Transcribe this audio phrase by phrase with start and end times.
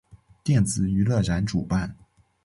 [0.43, 1.95] 电子娱乐展主办。